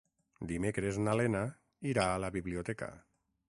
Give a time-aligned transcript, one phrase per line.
[0.51, 1.43] Dimecres na Lena
[1.93, 2.93] irà a la biblioteca.